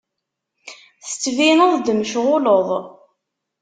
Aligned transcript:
Tettbineḍ-d 1.05 1.87
mecɣuleḍ. 1.93 2.67